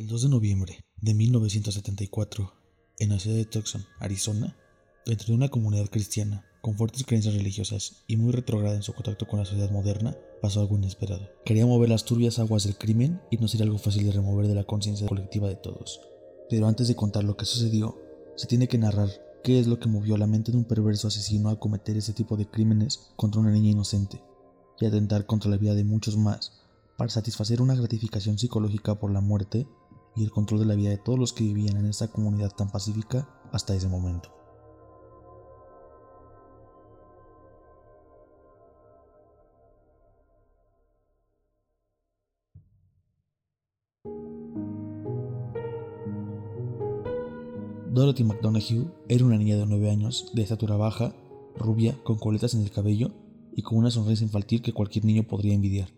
[0.00, 2.54] El 2 de noviembre de 1974,
[3.00, 4.56] en la ciudad de Tucson, Arizona,
[5.04, 9.28] dentro de una comunidad cristiana con fuertes creencias religiosas y muy retrograda en su contacto
[9.28, 11.28] con la sociedad moderna, pasó algo inesperado.
[11.44, 14.54] Quería mover las turbias aguas del crimen y no sería algo fácil de remover de
[14.54, 16.00] la conciencia colectiva de todos.
[16.48, 18.00] Pero antes de contar lo que sucedió,
[18.36, 19.10] se tiene que narrar
[19.44, 22.38] qué es lo que movió la mente de un perverso asesino a cometer ese tipo
[22.38, 24.24] de crímenes contra una niña inocente
[24.80, 26.54] y atentar contra la vida de muchos más
[26.96, 29.66] para satisfacer una gratificación psicológica por la muerte
[30.16, 32.70] y el control de la vida de todos los que vivían en esta comunidad tan
[32.70, 34.30] pacífica hasta ese momento.
[47.92, 51.12] Dorothy McDonagh era una niña de 9 años, de estatura baja,
[51.56, 53.10] rubia, con coletas en el cabello
[53.54, 55.88] y con una sonrisa infantil que cualquier niño podría envidiar.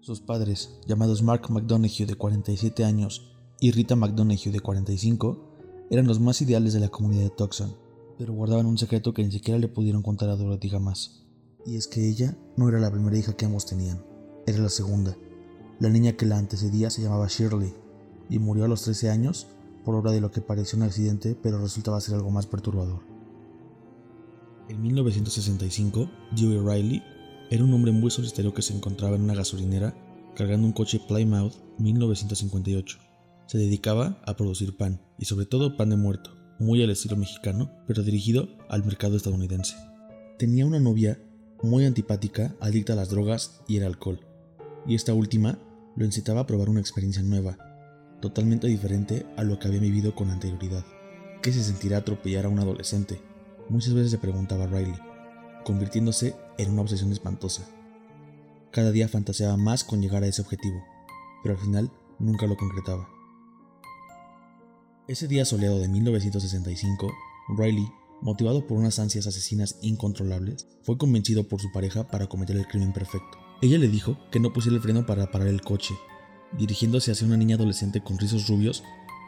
[0.00, 6.20] Sus padres, llamados Mark McDonagh de 47 años y Rita McDonagh de 45, eran los
[6.20, 7.74] más ideales de la comunidad de Tucson,
[8.18, 11.24] pero guardaban un secreto que ni siquiera le pudieron contar a Dorothy jamás.
[11.66, 14.04] Y es que ella no era la primera hija que ambos tenían,
[14.46, 15.16] era la segunda.
[15.80, 17.72] La niña que la antecedía se llamaba Shirley
[18.28, 19.46] y murió a los 13 años
[19.84, 23.00] por obra de lo que pareció un accidente, pero resultaba ser algo más perturbador.
[24.68, 27.02] En 1965, Dewey Riley
[27.50, 29.94] era un hombre muy solitario que se encontraba en una gasolinera
[30.34, 33.13] cargando un coche Plymouth 1958.
[33.46, 37.70] Se dedicaba a producir pan, y sobre todo pan de muerto, muy al estilo mexicano,
[37.86, 39.76] pero dirigido al mercado estadounidense.
[40.38, 41.18] Tenía una novia
[41.62, 44.20] muy antipática, adicta a las drogas y el alcohol,
[44.86, 45.58] y esta última
[45.96, 47.58] lo incitaba a probar una experiencia nueva,
[48.20, 50.84] totalmente diferente a lo que había vivido con anterioridad.
[51.42, 53.20] ¿Qué se sentirá atropellar a un adolescente?
[53.68, 54.94] Muchas veces se preguntaba Riley,
[55.64, 57.68] convirtiéndose en una obsesión espantosa.
[58.70, 60.82] Cada día fantaseaba más con llegar a ese objetivo,
[61.42, 63.08] pero al final nunca lo concretaba.
[65.06, 67.12] Ese día soleado de 1965,
[67.56, 67.86] Riley,
[68.22, 72.92] motivado por unas ansias asesinas incontrolables, fue convencido por su pareja para cometer el crimen
[72.92, 73.38] perfecto.
[73.60, 75.94] Ella le dijo que no pusiera el freno para parar el coche
[76.58, 78.82] dirigiéndose hacia una niña adolescente con rizos rubios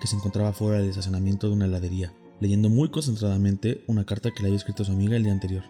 [0.00, 4.42] que se encontraba fuera del estacionamiento de una heladería, leyendo muy concentradamente una carta que
[4.42, 5.64] le había escrito su amiga el día anterior.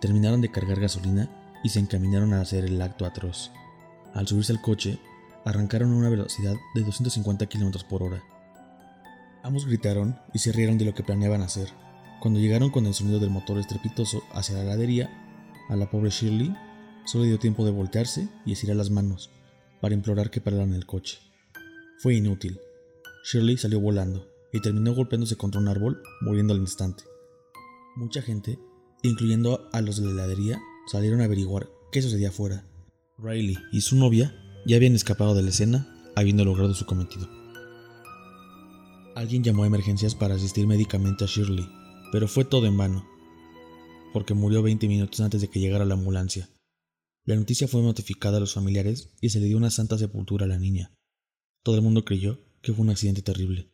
[0.00, 1.30] Terminaron de cargar gasolina
[1.62, 3.50] y se encaminaron a hacer el acto atroz.
[4.12, 4.98] Al subirse al coche,
[5.44, 8.22] arrancaron a una velocidad de 250 km por hora.
[9.42, 11.68] Ambos gritaron y se rieron de lo que planeaban hacer.
[12.20, 15.10] Cuando llegaron con el sonido del motor estrepitoso hacia la heladería,
[15.68, 16.54] a la pobre Shirley
[17.06, 19.30] solo dio tiempo de voltearse y estirar las manos,
[19.80, 21.18] para implorar que pararan el coche.
[21.98, 22.60] Fue inútil.
[23.24, 27.04] Shirley salió volando y terminó golpeándose contra un árbol, muriendo al instante.
[27.96, 28.58] Mucha gente,
[29.02, 32.66] incluyendo a los de la heladería, salieron a averiguar qué sucedía afuera.
[33.16, 34.34] Riley y su novia
[34.66, 37.39] ya habían escapado de la escena, habiendo logrado su cometido.
[39.16, 41.68] Alguien llamó a emergencias para asistir médicamente a Shirley,
[42.12, 43.04] pero fue todo en vano,
[44.12, 46.48] porque murió 20 minutos antes de que llegara la ambulancia.
[47.26, 50.48] La noticia fue notificada a los familiares y se le dio una santa sepultura a
[50.48, 50.94] la niña.
[51.64, 53.72] Todo el mundo creyó que fue un accidente terrible,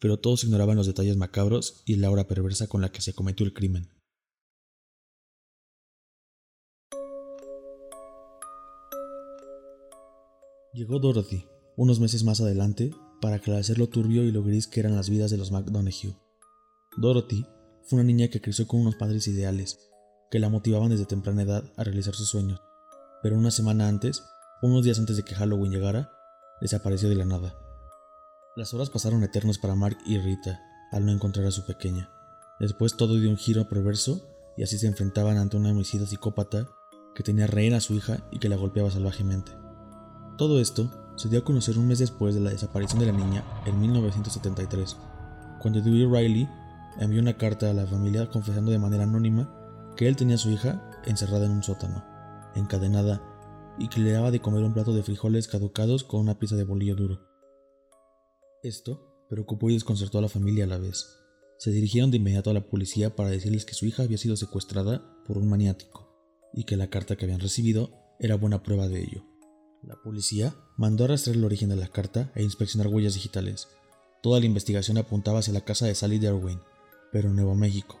[0.00, 3.46] pero todos ignoraban los detalles macabros y la hora perversa con la que se cometió
[3.46, 3.88] el crimen.
[10.74, 11.44] Llegó Dorothy,
[11.76, 15.30] unos meses más adelante, para aclarecer lo turbio y lo gris que eran las vidas
[15.30, 16.14] de los McDonough.
[16.98, 17.46] Dorothy
[17.84, 19.78] fue una niña que creció con unos padres ideales,
[20.30, 22.60] que la motivaban desde temprana edad a realizar sus sueños
[23.22, 24.24] pero una semana antes,
[24.62, 26.10] unos días antes de que Halloween llegara,
[26.60, 27.56] desapareció de la nada.
[28.56, 32.10] Las horas pasaron eternos para Mark y Rita al no encontrar a su pequeña.
[32.60, 36.68] Después todo dio un giro perverso y así se enfrentaban ante un homicida psicópata
[37.14, 39.52] que tenía rehén a su hija y que la golpeaba salvajemente.
[40.36, 43.44] Todo esto se dio a conocer un mes después de la desaparición de la niña
[43.66, 44.96] en 1973,
[45.60, 46.48] cuando Dewey Riley
[46.98, 49.52] envió una carta a la familia confesando de manera anónima
[49.96, 52.04] que él tenía a su hija encerrada en un sótano
[52.54, 53.22] encadenada,
[53.78, 56.64] y que le daba de comer un plato de frijoles caducados con una pieza de
[56.64, 57.20] bolillo duro.
[58.62, 61.06] Esto preocupó y desconcertó a la familia a la vez.
[61.58, 65.02] Se dirigieron de inmediato a la policía para decirles que su hija había sido secuestrada
[65.26, 69.31] por un maniático y que la carta que habían recibido era buena prueba de ello.
[69.82, 73.68] La policía mandó a rastrear el origen de la carta e inspeccionar huellas digitales.
[74.22, 76.60] Toda la investigación apuntaba hacia la casa de Sally Derwin,
[77.10, 78.00] pero en Nuevo México.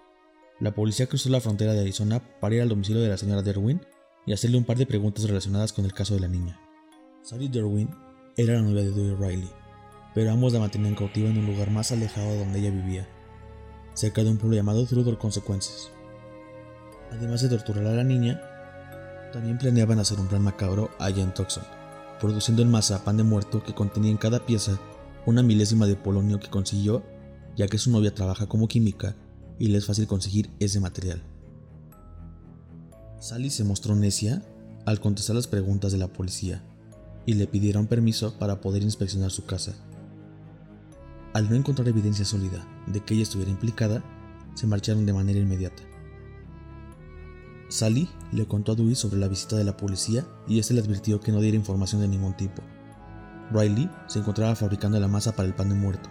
[0.60, 3.80] La policía cruzó la frontera de Arizona para ir al domicilio de la señora Derwin
[4.26, 6.60] y hacerle un par de preguntas relacionadas con el caso de la niña.
[7.22, 7.90] Sally Derwin
[8.36, 9.50] era la novia de Dewey Riley,
[10.14, 13.08] pero ambos la mantenían cautiva en un lugar más alejado de donde ella vivía,
[13.94, 15.90] cerca de un pueblo llamado Trudor Consequences.
[17.10, 18.40] Además de torturar a la niña,
[19.32, 21.64] también planeaban hacer un plan macabro allá en Tucson,
[22.20, 24.78] produciendo en masa pan de muerto que contenía en cada pieza
[25.26, 27.02] una milésima de polonio que consiguió
[27.56, 29.14] ya que su novia trabaja como química
[29.58, 31.22] y le es fácil conseguir ese material.
[33.20, 34.42] Sally se mostró necia
[34.84, 36.64] al contestar las preguntas de la policía
[37.26, 39.74] y le pidieron permiso para poder inspeccionar su casa.
[41.34, 44.02] Al no encontrar evidencia sólida de que ella estuviera implicada,
[44.54, 45.82] se marcharon de manera inmediata.
[47.72, 51.20] Sally le contó a Dewey sobre la visita de la policía y este le advirtió
[51.20, 52.62] que no diera información de ningún tipo.
[53.50, 56.10] Riley se encontraba fabricando la masa para el pan de muerto.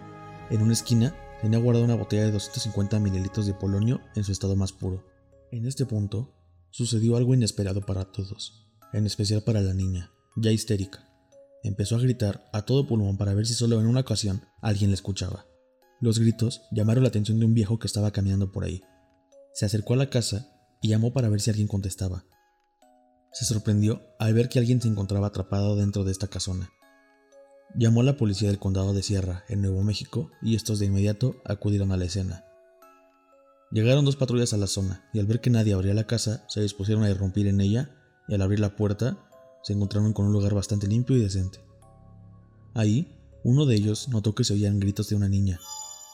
[0.50, 4.56] En una esquina tenía guardada una botella de 250 mililitros de polonio en su estado
[4.56, 5.06] más puro.
[5.52, 6.34] En este punto,
[6.70, 11.08] sucedió algo inesperado para todos, en especial para la niña, ya histérica.
[11.62, 14.94] Empezó a gritar a todo pulmón para ver si solo en una ocasión alguien la
[14.94, 15.46] escuchaba.
[16.00, 18.82] Los gritos llamaron la atención de un viejo que estaba caminando por ahí.
[19.54, 20.51] Se acercó a la casa
[20.82, 22.24] y llamó para ver si alguien contestaba.
[23.32, 26.70] Se sorprendió al ver que alguien se encontraba atrapado dentro de esta casona.
[27.74, 31.36] Llamó a la policía del condado de Sierra, en Nuevo México, y estos de inmediato
[31.46, 32.44] acudieron a la escena.
[33.70, 36.60] Llegaron dos patrullas a la zona, y al ver que nadie abría la casa, se
[36.60, 37.90] dispusieron a irrumpir en ella,
[38.28, 39.16] y al abrir la puerta,
[39.62, 41.60] se encontraron con un lugar bastante limpio y decente.
[42.74, 45.58] Ahí, uno de ellos notó que se oían gritos de una niña.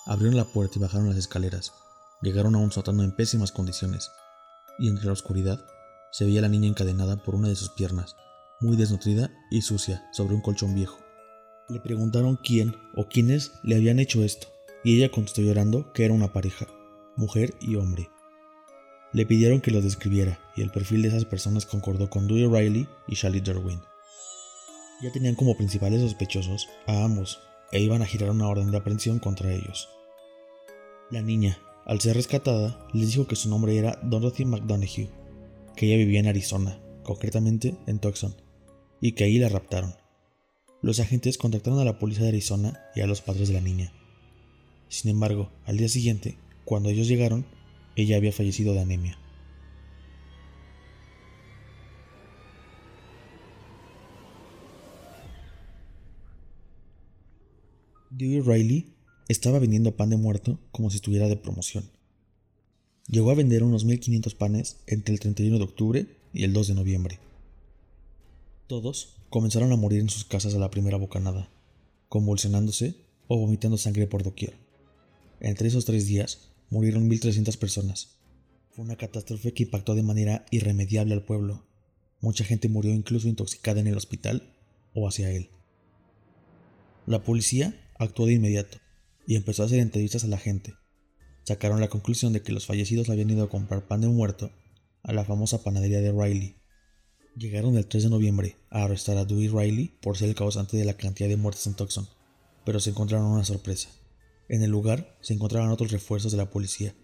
[0.07, 1.73] Abrieron la puerta y bajaron las escaleras.
[2.23, 4.09] Llegaron a un sótano en pésimas condiciones,
[4.79, 5.65] y entre la oscuridad
[6.11, 8.17] se veía la niña encadenada por una de sus piernas,
[8.61, 10.99] muy desnutrida y sucia, sobre un colchón viejo.
[11.69, 14.49] Le preguntaron quién o quiénes le habían hecho esto,
[14.85, 16.67] y ella contestó llorando que era una pareja,
[17.17, 18.09] mujer y hombre.
[19.13, 22.89] Le pidieron que lo describiera, y el perfil de esas personas concordó con Dewey Riley
[23.07, 23.81] y Shally Derwin.
[25.03, 27.41] Ya tenían como principales sospechosos a ambos,
[27.71, 29.89] e iban a girar una orden de aprehensión contra ellos.
[31.11, 31.59] La niña,
[31.89, 35.09] al ser rescatada, les dijo que su nombre era Dorothy McDonough,
[35.75, 38.37] que ella vivía en Arizona, concretamente en Tucson,
[39.01, 39.95] y que ahí la raptaron.
[40.83, 43.95] Los agentes contactaron a la policía de Arizona y a los padres de la niña.
[44.89, 46.37] Sin embargo, al día siguiente,
[46.67, 47.47] cuando ellos llegaron,
[47.97, 49.19] ella había fallecido de anemia.
[58.11, 58.98] Dewey Riley
[59.29, 61.91] estaba vendiendo pan de muerto como si estuviera de promoción.
[63.07, 66.75] Llegó a vender unos 1500 panes entre el 31 de octubre y el 2 de
[66.75, 67.19] noviembre.
[68.67, 71.51] Todos comenzaron a morir en sus casas a la primera bocanada,
[72.09, 72.97] convulsionándose
[73.29, 74.55] o vomitando sangre por doquier.
[75.41, 78.19] Entre esos tres días murieron 1.300 personas.
[78.71, 81.65] Fue una catástrofe que impactó de manera irremediable al pueblo.
[82.21, 84.55] Mucha gente murió incluso intoxicada en el hospital
[84.95, 85.51] o hacia él.
[87.07, 88.79] La policía actuó de inmediato
[89.29, 90.75] y empezó a hacer entrevistas a la gente.
[91.45, 94.51] Sacaron la conclusión de que los fallecidos habían ido a comprar pan de muerto
[95.03, 96.57] a la famosa panadería de Riley.
[97.37, 100.87] Llegaron el 3 de noviembre a arrestar a Dewey Riley por ser el causante de
[100.87, 102.09] la cantidad de muertes en Tucson,
[102.65, 103.91] pero se encontraron una sorpresa.
[104.49, 106.95] En el lugar se encontraban otros refuerzos de la policía,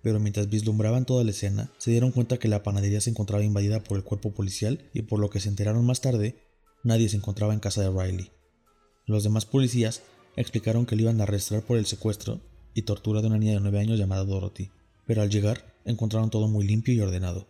[0.00, 3.82] pero mientras vislumbraban toda la escena, se dieron cuenta que la panadería se encontraba invadida
[3.82, 6.36] por el cuerpo policial y por lo que se enteraron más tarde,
[6.84, 8.30] nadie se encontraba en casa de Riley.
[9.06, 10.02] Los demás policías
[10.36, 12.40] explicaron que le iban a arrestar por el secuestro
[12.74, 14.70] y tortura de una niña de 9 años llamada Dorothy,
[15.06, 17.48] pero al llegar encontraron todo muy limpio y ordenado.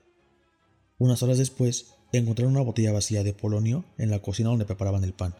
[0.98, 5.12] Unas horas después, encontraron una botella vacía de polonio en la cocina donde preparaban el
[5.12, 5.34] pan.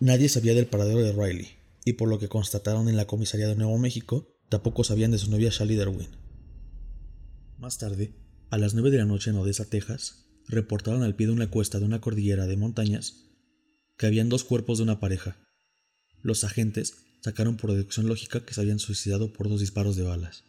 [0.00, 1.48] Nadie sabía del paradero de Riley,
[1.84, 5.30] y por lo que constataron en la comisaría de Nuevo México, tampoco sabían de su
[5.30, 6.08] novia Sally Derwin.
[7.58, 8.14] Más tarde,
[8.50, 11.78] a las 9 de la noche en Odessa, Texas, reportaron al pie de una cuesta
[11.78, 13.30] de una cordillera de montañas
[13.96, 15.36] que habían dos cuerpos de una pareja,
[16.22, 20.44] los agentes sacaron por deducción lógica que se habían suicidado por dos disparos de balas.